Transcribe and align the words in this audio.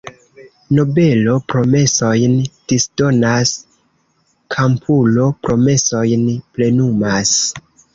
Nobelo 0.77 1.35
promesojn 1.53 2.33
disdonas, 2.73 3.55
kampulo 4.59 5.31
promesojn 5.47 6.31
plenumas. 6.39 7.37